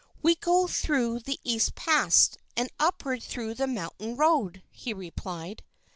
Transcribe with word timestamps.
"We 0.23 0.33
go 0.33 0.65
through 0.65 1.19
the 1.19 1.39
East 1.43 1.75
pass, 1.75 2.31
and 2.57 2.71
upward 2.79 3.21
through 3.21 3.53
the 3.53 3.67
mountain 3.67 4.15
road," 4.17 4.63
he 4.71 4.93
replied. 4.95 5.61